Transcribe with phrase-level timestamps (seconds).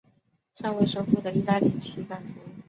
[0.55, 2.39] 尚未收复的意大利其版图。